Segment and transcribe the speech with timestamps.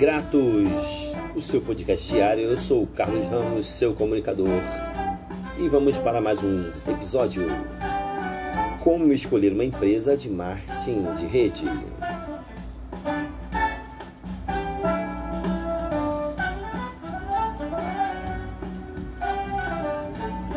[0.00, 2.44] Gratos, o seu podcast diário.
[2.44, 4.48] Eu sou o Carlos Ramos, seu comunicador.
[5.58, 7.46] E vamos para mais um episódio.
[8.82, 11.64] Como escolher uma empresa de marketing de rede.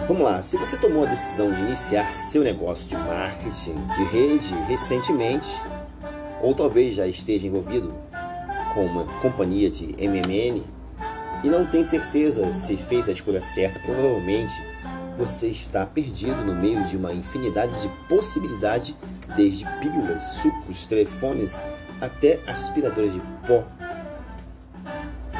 [0.07, 4.55] Vamos lá, se você tomou a decisão de iniciar seu negócio de marketing de rede
[4.69, 5.61] recentemente,
[6.41, 7.93] ou talvez já esteja envolvido
[8.73, 10.63] com uma companhia de MMN
[11.43, 14.53] e não tem certeza se fez a escolha certa, provavelmente
[15.17, 18.95] você está perdido no meio de uma infinidade de possibilidades,
[19.35, 21.59] desde pílulas, sucos, telefones
[22.01, 23.63] até aspiradores de pó.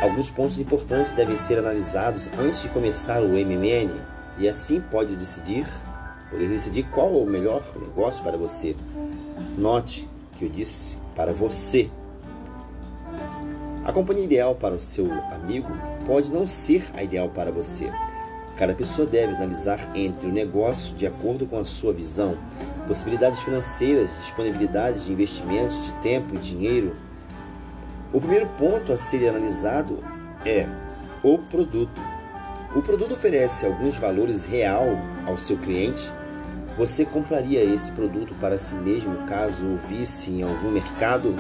[0.02, 3.90] Alguns pontos importantes devem ser analisados antes de começar o MMN
[4.38, 5.66] e assim pode decidir,
[6.30, 8.76] poder decidir qual é o melhor negócio para você.
[9.58, 10.08] Note
[10.38, 11.90] que eu disse para você.
[13.86, 15.70] A companhia ideal para o seu amigo
[16.06, 17.92] pode não ser a ideal para você.
[18.56, 22.38] Cada pessoa deve analisar entre o negócio de acordo com a sua visão,
[22.88, 26.94] possibilidades financeiras, disponibilidade de investimentos de tempo e dinheiro.
[28.14, 29.98] O primeiro ponto a ser analisado
[30.46, 30.66] é
[31.22, 32.02] o produto.
[32.74, 34.86] O produto oferece alguns valores real
[35.28, 36.10] ao seu cliente.
[36.78, 41.36] Você compraria esse produto para si mesmo caso o visse em algum mercado?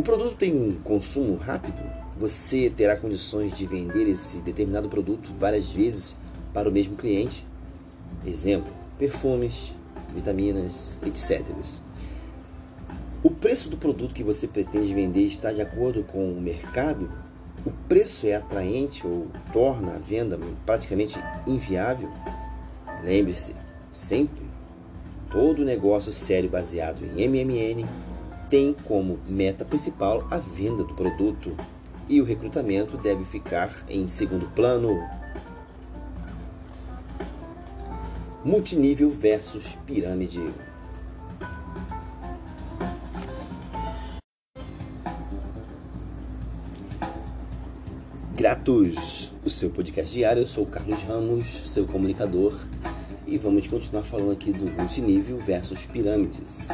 [0.00, 1.76] O produto tem um consumo rápido?
[2.16, 6.16] Você terá condições de vender esse determinado produto várias vezes
[6.54, 7.46] para o mesmo cliente?
[8.26, 9.76] Exemplo: perfumes,
[10.14, 11.42] vitaminas, etc.
[13.22, 17.06] O preço do produto que você pretende vender está de acordo com o mercado?
[17.66, 22.08] O preço é atraente ou torna a venda praticamente inviável?
[23.04, 23.54] Lembre-se,
[23.90, 24.46] sempre,
[25.30, 27.86] todo negócio sério baseado em MMN
[28.50, 31.56] tem como meta principal a venda do produto
[32.08, 34.98] e o recrutamento deve ficar em segundo plano.
[38.44, 40.42] Multinível versus pirâmide.
[48.34, 50.42] Gratos, o seu podcast diário.
[50.42, 52.58] Eu sou o Carlos Ramos, seu comunicador,
[53.26, 56.70] e vamos continuar falando aqui do multinível versus pirâmides.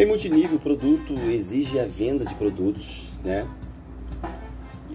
[0.00, 3.46] Em multinível, o produto exige a venda de produtos, né?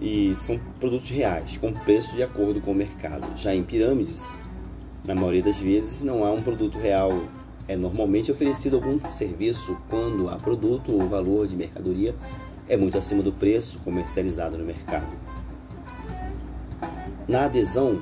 [0.02, 3.24] E são produtos reais, com preço de acordo com o mercado.
[3.38, 4.26] Já em pirâmides,
[5.04, 7.12] na maioria das vezes, não há um produto real.
[7.68, 12.12] É normalmente oferecido algum serviço quando há produto ou valor de mercadoria
[12.68, 15.06] é muito acima do preço comercializado no mercado.
[17.28, 18.00] Na adesão,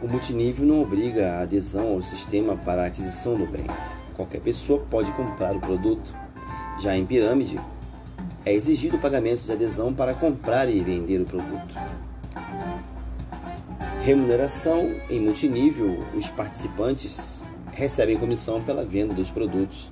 [0.00, 3.66] o multinível não obriga a adesão ao sistema para a aquisição do bem.
[4.16, 6.14] Qualquer pessoa pode comprar o produto.
[6.80, 7.58] Já em pirâmide,
[8.44, 11.74] é exigido o pagamento de adesão para comprar e vender o produto.
[14.02, 17.42] Remuneração em multinível: os participantes
[17.72, 19.90] recebem comissão pela venda dos produtos.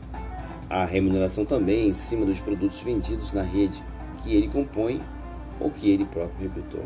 [0.68, 3.82] Há remuneração também em cima dos produtos vendidos na rede
[4.22, 5.00] que ele compõe
[5.60, 6.84] ou que ele próprio recrutou.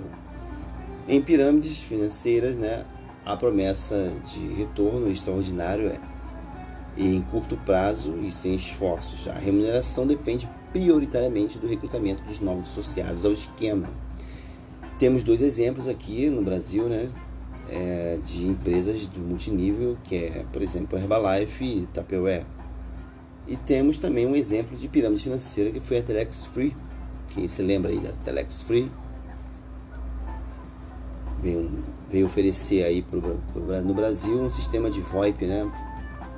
[1.09, 2.85] Em pirâmides financeiras, né,
[3.25, 5.99] a promessa de retorno extraordinário é
[6.97, 9.29] em curto prazo e sem esforços.
[9.29, 13.87] A remuneração depende prioritariamente do recrutamento dos novos associados ao esquema.
[14.99, 17.11] Temos dois exemplos aqui no Brasil, né,
[17.69, 22.45] é, de empresas do multinível, que é, por exemplo, Herbalife e Tupperware.
[23.47, 26.75] E temos também um exemplo de pirâmide financeira que foi a Telex Free.
[27.29, 28.91] Quem se lembra aí da Telex Free?
[31.43, 31.71] Veio,
[32.11, 35.71] veio oferecer aí pro, pro, no Brasil um sistema de VoIP, né?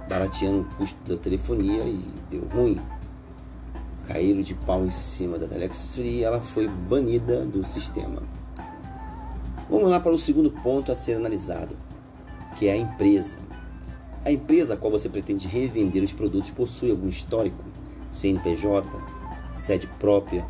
[0.08, 2.80] Barateando o custo da telefonia e deu ruim.
[4.06, 8.22] Caíram de pau em cima da Telex e ela foi banida do sistema.
[9.68, 11.76] Vamos lá para o segundo ponto a ser analisado,
[12.58, 13.36] que é a empresa.
[14.24, 17.62] A empresa a qual você pretende revender os produtos possui algum histórico,
[18.10, 18.88] CNPJ,
[19.54, 20.44] sede própria,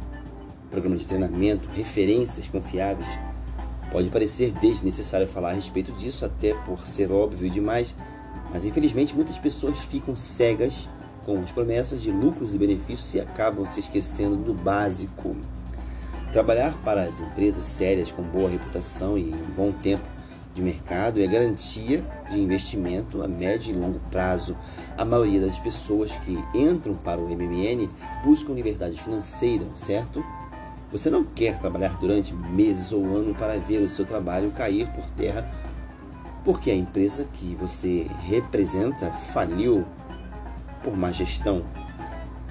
[0.71, 3.09] programa de treinamento, referências confiáveis.
[3.91, 7.95] Pode parecer desnecessário falar a respeito disso, até por ser óbvio demais,
[8.51, 10.89] mas infelizmente muitas pessoas ficam cegas
[11.25, 15.37] com as promessas de lucros e benefícios e acabam se esquecendo do básico.
[16.33, 20.05] Trabalhar para as empresas sérias com boa reputação e um bom tempo
[20.55, 24.57] de mercado é garantia de investimento a médio e longo prazo.
[24.97, 27.89] A maioria das pessoas que entram para o MMN
[28.25, 30.25] buscam liberdade financeira, certo?
[30.91, 35.05] Você não quer trabalhar durante meses ou ano para ver o seu trabalho cair por
[35.11, 35.49] terra
[36.49, 39.85] porque a empresa que você representa faliu
[40.83, 41.63] por má gestão.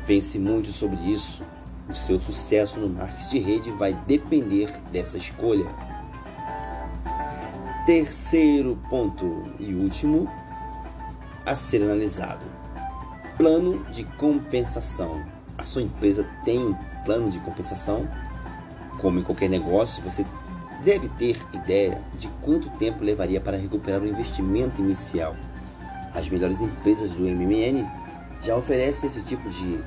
[0.05, 1.41] Pense muito sobre isso.
[1.89, 5.65] O seu sucesso no marketing de rede vai depender dessa escolha.
[7.87, 10.31] Terceiro ponto e último
[11.43, 12.45] a ser analisado:
[13.35, 15.23] plano de compensação.
[15.57, 18.07] A sua empresa tem um plano de compensação?
[19.01, 20.23] Como em qualquer negócio, você
[20.83, 25.35] deve ter ideia de quanto tempo levaria para recuperar o investimento inicial.
[26.13, 27.85] As melhores empresas do MMN
[28.43, 29.79] já oferecem esse tipo de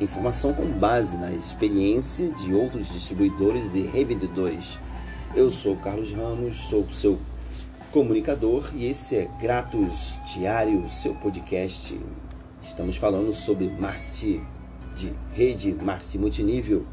[0.00, 4.78] informação com base na experiência de outros distribuidores e revendedores.
[5.34, 7.18] Eu sou Carlos Ramos, sou seu
[7.92, 11.98] comunicador e esse é Gratos Diário, seu podcast.
[12.62, 14.42] Estamos falando sobre marketing
[14.94, 16.86] de rede, marketing multinível.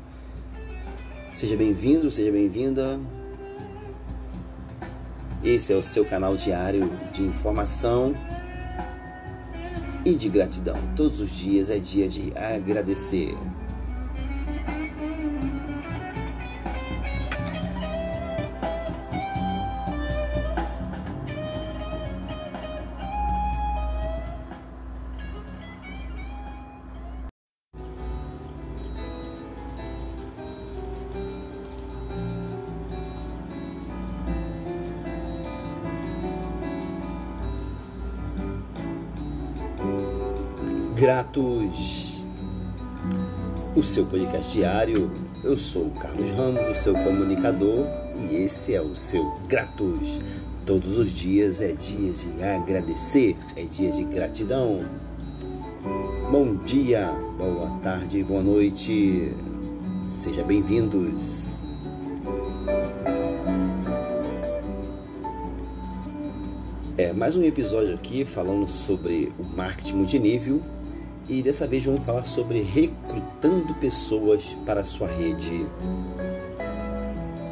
[1.34, 3.00] Seja bem-vindo, seja bem-vinda.
[5.44, 8.16] Esse é o seu canal diário de informação
[10.06, 10.76] e de gratidão.
[10.96, 13.36] Todos os dias é dia de agradecer.
[41.02, 42.30] Gratos,
[43.76, 45.10] o seu podcast diário.
[45.44, 47.88] Eu sou o Carlos Ramos, o seu comunicador,
[48.30, 50.20] e esse é o seu Gratos.
[50.64, 54.86] Todos os dias é dia de agradecer, é dia de gratidão.
[56.32, 59.34] Bom dia, boa tarde, boa noite.
[60.08, 61.64] Sejam bem-vindos.
[66.96, 70.62] É mais um episódio aqui falando sobre o marketing multinível
[71.28, 75.66] e dessa vez vamos falar sobre recrutando pessoas para a sua rede.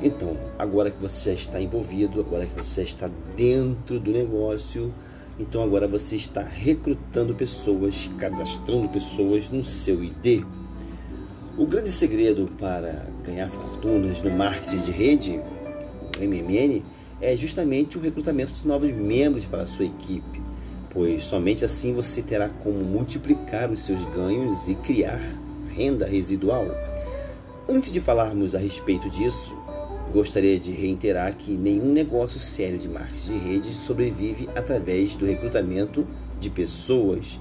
[0.01, 4.93] Então, agora que você já está envolvido, agora que você já está dentro do negócio,
[5.37, 10.43] então agora você está recrutando pessoas, cadastrando pessoas no seu ID.
[11.57, 15.41] O grande segredo para ganhar fortunas no marketing de rede,
[16.17, 16.83] o MMN,
[17.21, 20.48] é justamente o recrutamento de novos membros para a sua equipe
[20.89, 25.21] pois somente assim você terá como multiplicar os seus ganhos e criar
[25.73, 26.65] renda residual.
[27.67, 29.55] Antes de falarmos a respeito disso,
[30.11, 36.05] gostaria de reiterar que nenhum negócio sério de marketing de rede sobrevive através do recrutamento
[36.39, 37.39] de pessoas.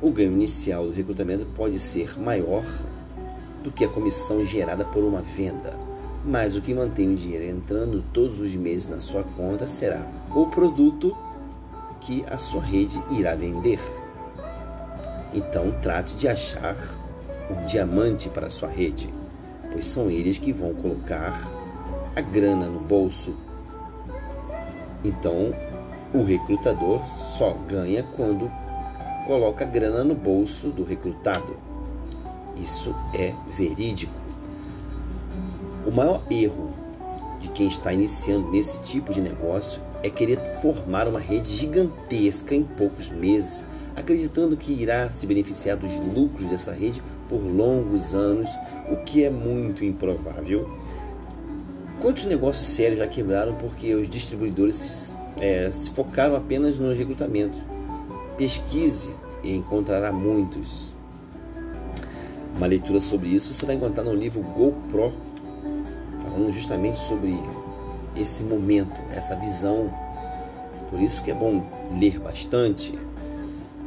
[0.00, 2.64] O ganho inicial do recrutamento pode ser maior
[3.62, 5.78] do que a comissão gerada por uma venda,
[6.24, 10.46] mas o que mantém o dinheiro entrando todos os meses na sua conta será o
[10.46, 11.14] produto
[12.00, 13.80] que a sua rede irá vender.
[15.32, 16.76] Então, trate de achar
[17.50, 19.12] um diamante para a sua rede,
[19.70, 21.38] pois são eles que vão colocar
[22.16, 23.36] a grana no bolso.
[25.04, 25.54] Então,
[26.12, 28.50] o recrutador só ganha quando
[29.26, 31.56] coloca a grana no bolso do recrutado.
[32.56, 34.12] Isso é verídico.
[35.86, 36.67] O maior erro
[37.38, 42.62] de quem está iniciando nesse tipo de negócio é querer formar uma rede gigantesca em
[42.62, 43.64] poucos meses,
[43.94, 48.48] acreditando que irá se beneficiar dos lucros dessa rede por longos anos,
[48.90, 50.68] o que é muito improvável.
[52.00, 57.58] Quantos negócios sérios já quebraram porque os distribuidores é, se focaram apenas no recrutamento?
[58.36, 60.92] Pesquise e encontrará muitos.
[62.56, 65.12] Uma leitura sobre isso você vai encontrar no livro GoPro,
[66.38, 67.36] falando justamente sobre
[68.14, 69.90] esse momento, essa visão.
[70.88, 71.64] Por isso que é bom
[71.98, 72.96] ler bastante.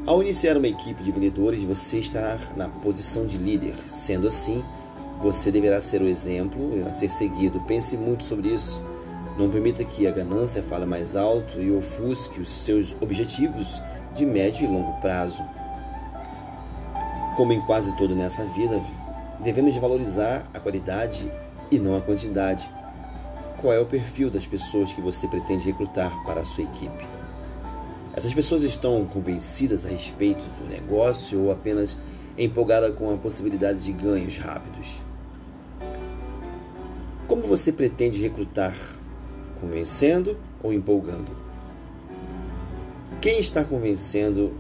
[0.06, 3.74] Ao iniciar uma equipe de vendedores, você estará na posição de líder.
[3.88, 4.64] Sendo assim,
[5.22, 7.62] você deverá ser o exemplo a ser seguido.
[7.62, 8.82] Pense muito sobre isso.
[9.38, 13.82] Não permita que a ganância fale mais alto e ofusque os seus objetivos
[14.14, 15.42] de médio e longo prazo.
[17.38, 18.82] Como em quase tudo nessa vida,
[19.40, 21.32] devemos valorizar a qualidade
[21.72, 22.70] e não a quantidade.
[23.60, 27.06] Qual é o perfil das pessoas que você pretende recrutar para a sua equipe?
[28.14, 31.98] Essas pessoas estão convencidas a respeito do negócio ou apenas
[32.38, 35.00] empolgadas com a possibilidade de ganhos rápidos?
[37.28, 38.76] Como você pretende recrutar?
[39.62, 41.32] Convencendo ou empolgando?
[43.22, 44.54] Quem está convencendo,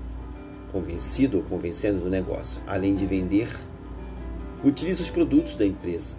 [0.72, 3.50] convencido ou convencendo do negócio, além de vender,
[4.64, 6.16] utiliza os produtos da empresa.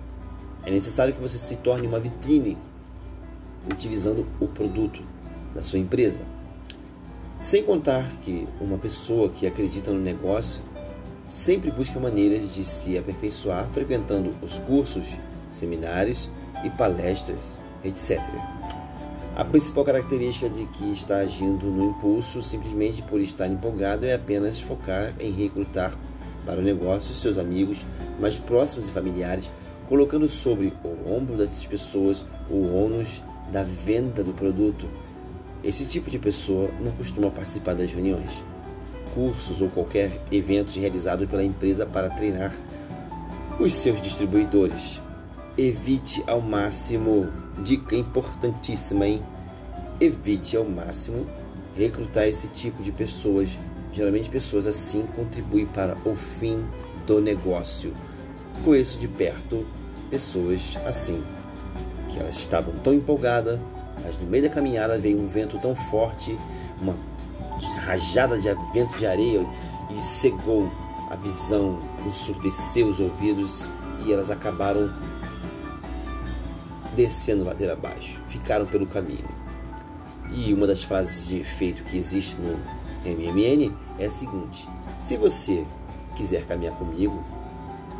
[0.64, 2.56] É necessário que você se torne uma vitrine
[3.70, 5.02] utilizando o produto
[5.54, 6.22] da sua empresa.
[7.38, 10.62] Sem contar que uma pessoa que acredita no negócio
[11.26, 15.18] sempre busca maneiras de se aperfeiçoar frequentando os cursos,
[15.50, 16.30] seminários
[16.64, 18.20] e palestras, etc.
[19.34, 24.60] A principal característica de que está agindo no impulso, simplesmente por estar empolgado, é apenas
[24.60, 25.96] focar em recrutar
[26.44, 27.84] para o negócio seus amigos
[28.20, 29.50] mais próximos e familiares,
[29.92, 33.22] colocando sobre o ombro dessas pessoas o ônus
[33.52, 34.88] da venda do produto.
[35.62, 38.42] Esse tipo de pessoa não costuma participar das reuniões,
[39.12, 42.54] cursos ou qualquer evento realizado pela empresa para treinar
[43.60, 44.98] os seus distribuidores.
[45.58, 47.28] Evite ao máximo,
[47.62, 49.22] dica importantíssima, hein?
[50.00, 51.26] Evite ao máximo
[51.76, 53.58] recrutar esse tipo de pessoas.
[53.92, 56.64] Geralmente pessoas assim contribuem para o fim
[57.06, 57.92] do negócio.
[58.64, 59.66] Conheço de perto
[60.12, 61.24] pessoas assim,
[62.10, 63.58] que elas estavam tão empolgadas,
[64.04, 66.38] mas no meio da caminhada veio um vento tão forte,
[66.78, 66.94] uma
[67.78, 69.42] rajada de vento de areia
[69.88, 70.70] e cegou
[71.10, 73.70] a visão, ensurdeceu os ouvidos
[74.04, 74.92] e elas acabaram
[76.94, 79.24] descendo ladeira abaixo, ficaram pelo caminho.
[80.30, 82.58] E uma das frases de efeito que existe no
[83.02, 85.64] MMN é a seguinte: se você
[86.16, 87.24] quiser caminhar comigo,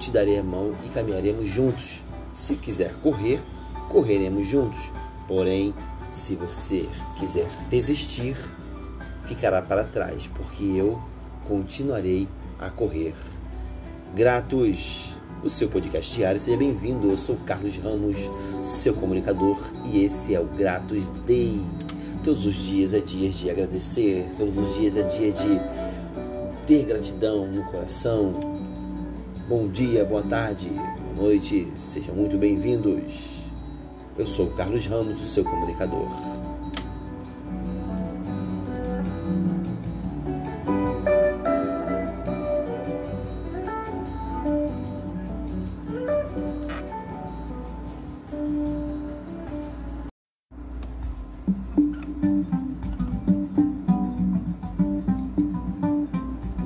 [0.03, 2.03] te darei a mão e caminharemos juntos.
[2.35, 3.41] Se quiser correr,
[3.89, 4.91] correremos juntos.
[5.29, 5.73] Porém,
[6.11, 8.37] se você quiser desistir,
[9.27, 11.01] ficará para trás, porque eu
[11.47, 12.27] continuarei
[12.59, 13.15] a correr.
[14.15, 16.41] Gratos o seu podcast diário.
[16.41, 17.09] Seja bem-vindo.
[17.09, 18.29] Eu sou Carlos Ramos,
[18.61, 21.61] seu comunicador, e esse é o Gratos Day.
[22.25, 25.61] Todos os dias é dia de agradecer, todos os dias é dia de
[26.67, 28.33] ter gratidão no coração.
[29.49, 33.43] Bom dia, boa tarde, boa noite, sejam muito bem-vindos.
[34.17, 36.07] Eu sou Carlos Ramos, o seu comunicador.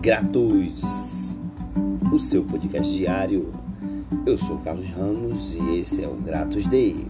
[0.03, 0.96] Gratos,
[2.17, 3.53] o seu podcast diário.
[4.25, 7.07] Eu sou Carlos Ramos e esse é o Gratos Day.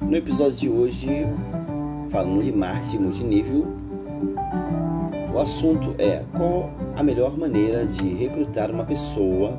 [0.00, 1.26] No episódio de hoje,
[2.08, 3.66] falando de marketing multinível,
[5.34, 9.58] o assunto é qual a melhor maneira de recrutar uma pessoa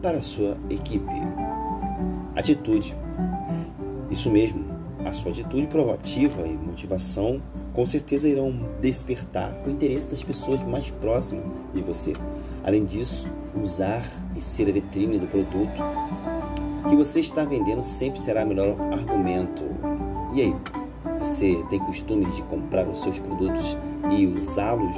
[0.00, 1.10] para a sua equipe.
[2.36, 2.94] Atitude.
[4.08, 4.64] Isso mesmo,
[5.04, 7.42] a sua atitude proativa e motivação
[7.72, 11.44] com certeza irão despertar o interesse das pessoas mais próximas
[11.74, 12.12] de você.
[12.64, 14.04] Além disso, usar
[14.36, 15.70] e ser a vitrine do produto
[16.88, 19.64] que você está vendendo sempre será o melhor argumento.
[20.32, 20.54] E aí,
[21.18, 23.76] você tem costume de comprar os seus produtos
[24.10, 24.96] e usá-los?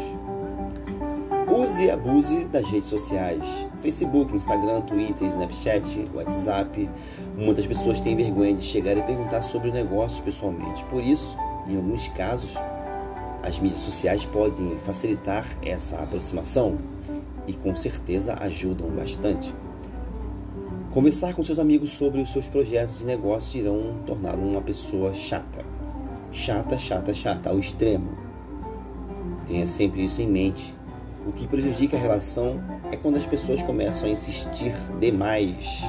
[1.51, 6.89] Use e abuse das redes sociais: Facebook, Instagram, Twitter, Snapchat, WhatsApp.
[7.37, 10.85] Muitas pessoas têm vergonha de chegar e perguntar sobre o negócio pessoalmente.
[10.85, 11.37] Por isso,
[11.67, 12.55] em alguns casos,
[13.43, 16.79] as mídias sociais podem facilitar essa aproximação
[17.51, 19.55] e com certeza ajudam bastante.
[20.93, 25.65] Conversar com seus amigos sobre os seus projetos e negócios irão torná-lo uma pessoa chata.
[26.33, 28.17] Chata, chata, chata, ao extremo.
[29.47, 30.75] Tenha sempre isso em mente.
[31.27, 35.83] O que prejudica a relação é quando as pessoas começam a insistir demais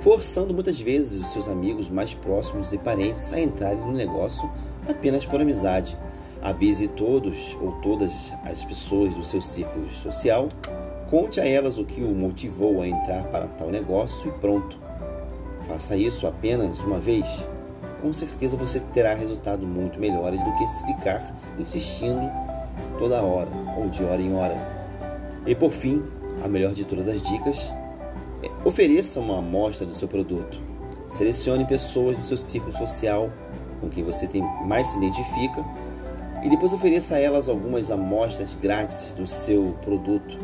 [0.00, 4.50] forçando muitas vezes os seus amigos mais próximos e parentes a entrarem no negócio
[4.88, 5.96] apenas por amizade.
[6.42, 10.48] Avise todos ou todas as pessoas do seu círculo social,
[11.10, 14.78] conte a elas o que o motivou a entrar para tal negócio e pronto.
[15.68, 17.26] Faça isso apenas uma vez.
[18.00, 22.30] Com certeza você terá resultados muito melhores do que se ficar insistindo
[22.98, 24.56] toda hora ou de hora em hora.
[25.46, 26.02] E por fim,
[26.42, 27.70] a melhor de todas as dicas
[28.64, 30.60] Ofereça uma amostra do seu produto.
[31.08, 33.30] Selecione pessoas do seu círculo social
[33.80, 35.64] com quem você tem, mais se identifica
[36.42, 40.38] e depois ofereça a elas algumas amostras grátis do seu produto.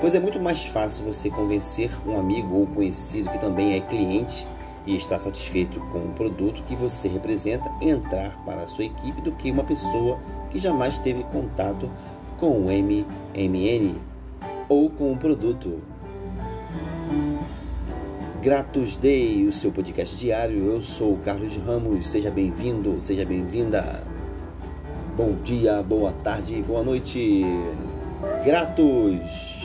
[0.00, 4.46] Pois é muito mais fácil você convencer um amigo ou conhecido que também é cliente
[4.86, 9.32] e está satisfeito com o produto que você representa entrar para a sua equipe do
[9.32, 10.18] que uma pessoa
[10.50, 11.90] que jamais teve contato
[12.38, 13.96] com o MMN
[14.68, 15.80] ou com o produto
[18.46, 20.70] Gratos Day, o seu podcast diário.
[20.70, 22.08] Eu sou Carlos Ramos.
[22.08, 24.00] Seja bem-vindo, seja bem-vinda.
[25.16, 27.44] Bom dia, boa tarde, boa noite.
[28.44, 29.55] Gratos!